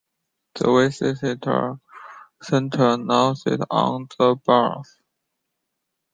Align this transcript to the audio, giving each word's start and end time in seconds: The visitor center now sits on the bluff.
The 0.55 0.87
visitor 1.03 1.79
center 2.41 2.97
now 2.97 3.35
sits 3.35 3.63
on 3.69 4.07
the 4.17 4.35
bluff. 4.43 4.97